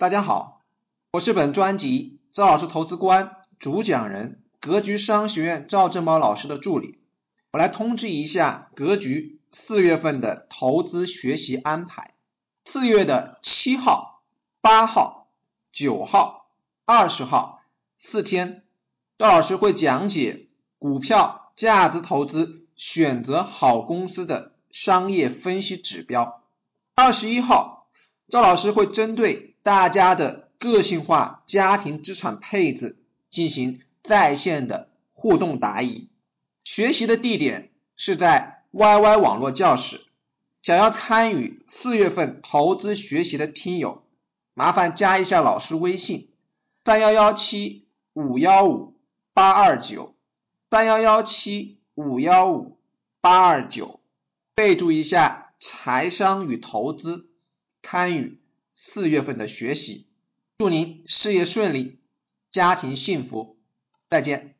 [0.00, 0.62] 大家好，
[1.12, 7.00] 我是本专辑赵老师投资观主讲人，格局商学院赵正宝老师的助理。
[7.52, 12.14] 我来通知一下格局四月份的投资学习安排。
[12.64, 14.22] 四月的七号、
[14.62, 15.28] 八号、
[15.70, 16.46] 九号、
[16.86, 17.60] 二十号
[17.98, 18.64] 四天，
[19.18, 20.46] 赵老师会讲解
[20.78, 26.42] 股票价值投资选择好公司的商业分析指标。
[26.94, 27.90] 二十一号，
[28.30, 32.96] 赵老师会针对大家的个性化家庭资产配置
[33.30, 36.08] 进行在线的互动答疑，
[36.64, 40.00] 学习的地点是在 YY 网络教室。
[40.62, 44.02] 想要参与四月份投资学习的听友，
[44.54, 46.28] 麻烦加一下老师微信：
[46.84, 48.94] 三幺幺七五幺五
[49.32, 50.14] 八二九，
[50.70, 52.78] 三幺幺七五幺五
[53.22, 54.00] 八二九，
[54.54, 57.30] 备注一下财商与投资，
[57.82, 58.38] 参与。
[58.82, 60.06] 四月份的学习，
[60.56, 61.98] 祝您事业顺利，
[62.50, 63.58] 家庭幸福，
[64.08, 64.54] 再见。